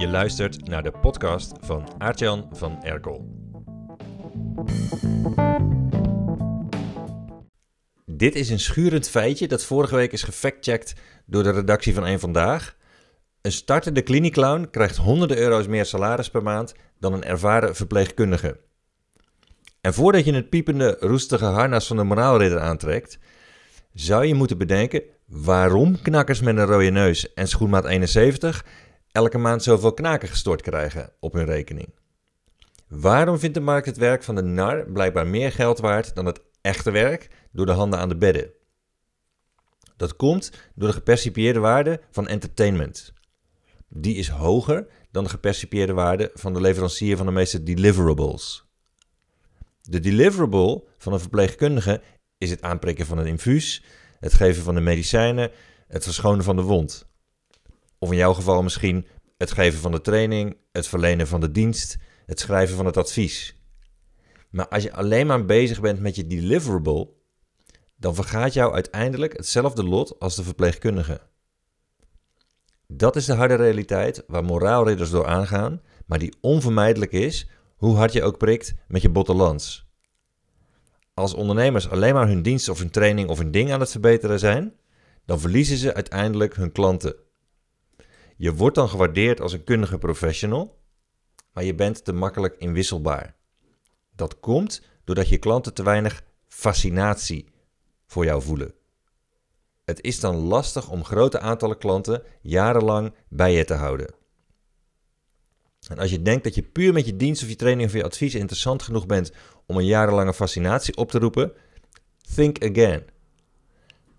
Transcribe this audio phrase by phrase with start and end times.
[0.00, 3.28] Je luistert naar de podcast van Aartjan van Erkel.
[8.06, 10.94] Dit is een schurend feitje dat vorige week is gefactcheckt
[11.26, 12.76] door de redactie van Eén Vandaag.
[13.40, 18.60] Een startende kliniekclown krijgt honderden euro's meer salaris per maand dan een ervaren verpleegkundige.
[19.80, 23.18] En voordat je het piepende, roestige harnas van de moraalridder aantrekt,
[23.94, 28.64] zou je moeten bedenken waarom knakkers met een rode neus en schoenmaat 71
[29.12, 31.94] elke maand zoveel knaken gestort krijgen op hun rekening.
[32.88, 36.40] Waarom vindt de markt het werk van de nar blijkbaar meer geld waard dan het
[36.60, 38.50] echte werk door de handen aan de bedden?
[39.96, 43.12] Dat komt door de gepercipieerde waarde van entertainment.
[43.88, 48.64] Die is hoger dan de gepercipieerde waarde van de leverancier van de meeste deliverables.
[49.82, 52.02] De deliverable van een verpleegkundige
[52.38, 53.84] is het aanprikken van een infuus,
[54.20, 55.50] het geven van de medicijnen,
[55.88, 57.09] het verschonen van de wond.
[58.02, 61.96] Of in jouw geval misschien het geven van de training, het verlenen van de dienst,
[62.26, 63.56] het schrijven van het advies.
[64.50, 67.08] Maar als je alleen maar bezig bent met je deliverable,
[67.96, 71.20] dan vergaat jou uiteindelijk hetzelfde lot als de verpleegkundige.
[72.86, 78.12] Dat is de harde realiteit waar moraalridders door aangaan, maar die onvermijdelijk is, hoe hard
[78.12, 79.88] je ook prikt met je botte lans.
[81.14, 84.38] Als ondernemers alleen maar hun dienst of hun training of hun ding aan het verbeteren
[84.38, 84.74] zijn,
[85.24, 87.14] dan verliezen ze uiteindelijk hun klanten.
[88.40, 90.78] Je wordt dan gewaardeerd als een kundige professional,
[91.52, 93.36] maar je bent te makkelijk inwisselbaar.
[94.16, 97.48] Dat komt doordat je klanten te weinig fascinatie
[98.06, 98.74] voor jou voelen.
[99.84, 104.14] Het is dan lastig om grote aantallen klanten jarenlang bij je te houden.
[105.88, 108.04] En als je denkt dat je puur met je dienst of je training of je
[108.04, 109.32] advies interessant genoeg bent
[109.66, 111.52] om een jarenlange fascinatie op te roepen,
[112.34, 113.04] think again.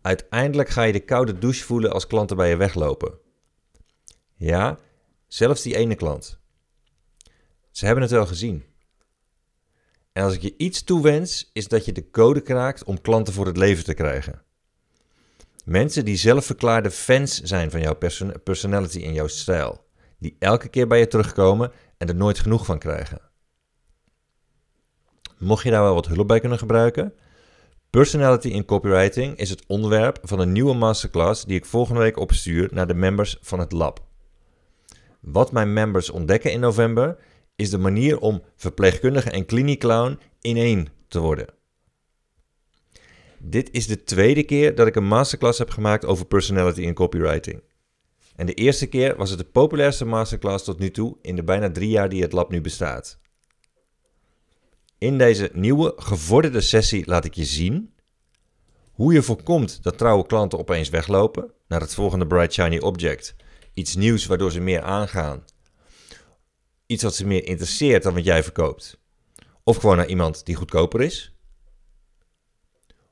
[0.00, 3.20] Uiteindelijk ga je de koude douche voelen als klanten bij je weglopen.
[4.42, 4.78] Ja,
[5.26, 6.38] zelfs die ene klant.
[7.70, 8.64] Ze hebben het wel gezien.
[10.12, 13.46] En als ik je iets toewens, is dat je de code kraakt om klanten voor
[13.46, 14.42] het leven te krijgen.
[15.64, 19.84] Mensen die zelfverklaarde fans zijn van jouw person personality en jouw stijl.
[20.18, 23.20] Die elke keer bij je terugkomen en er nooit genoeg van krijgen.
[25.38, 27.14] Mocht je daar wel wat hulp bij kunnen gebruiken?
[27.90, 32.68] Personality in copywriting is het onderwerp van een nieuwe masterclass die ik volgende week opstuur
[32.72, 34.10] naar de members van het lab.
[35.22, 37.18] Wat mijn members ontdekken in november
[37.56, 41.54] is de manier om verpleegkundige en kliniekclown in één te worden.
[43.38, 47.62] Dit is de tweede keer dat ik een masterclass heb gemaakt over personality in copywriting.
[48.36, 51.70] En de eerste keer was het de populairste masterclass tot nu toe in de bijna
[51.70, 53.18] drie jaar die het lab nu bestaat.
[54.98, 57.94] In deze nieuwe gevorderde sessie laat ik je zien
[58.92, 63.36] hoe je voorkomt dat trouwe klanten opeens weglopen naar het volgende bright shiny object.
[63.74, 65.44] Iets nieuws waardoor ze meer aangaan.
[66.86, 69.00] Iets wat ze meer interesseert dan wat jij verkoopt.
[69.62, 71.34] Of gewoon naar iemand die goedkoper is.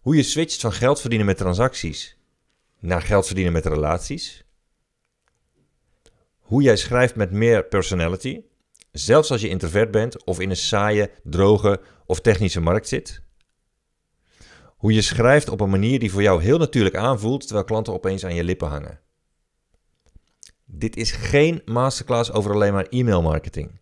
[0.00, 2.18] Hoe je switcht van geld verdienen met transacties
[2.80, 4.44] naar geld verdienen met relaties.
[6.38, 8.42] Hoe jij schrijft met meer personality,
[8.92, 13.22] zelfs als je introvert bent of in een saaie, droge of technische markt zit.
[14.76, 18.24] Hoe je schrijft op een manier die voor jou heel natuurlijk aanvoelt, terwijl klanten opeens
[18.24, 19.00] aan je lippen hangen.
[20.72, 23.80] Dit is geen masterclass over alleen maar e-mail marketing.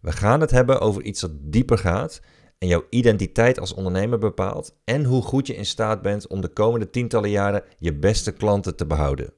[0.00, 2.20] We gaan het hebben over iets dat dieper gaat
[2.58, 6.48] en jouw identiteit als ondernemer bepaalt en hoe goed je in staat bent om de
[6.48, 9.32] komende tientallen jaren je beste klanten te behouden.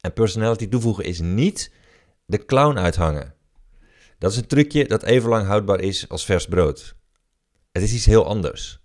[0.00, 1.72] En personality toevoegen is niet
[2.26, 3.34] de clown uithangen.
[4.18, 6.96] Dat is een trucje dat even lang houdbaar is als vers brood.
[7.72, 8.80] Het is iets heel anders.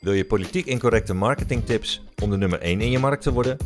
[0.00, 3.56] Wil je politiek incorrecte marketingtips om de nummer 1 in je markt te worden?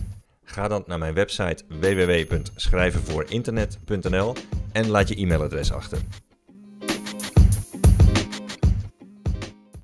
[0.45, 4.35] Ga dan naar mijn website www.schrijvenvoorinternet.nl
[4.73, 5.99] en laat je e-mailadres achter.